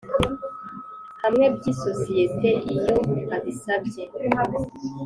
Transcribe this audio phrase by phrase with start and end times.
[1.21, 2.95] hamwe by isosiyete iyo
[3.35, 4.03] abisabye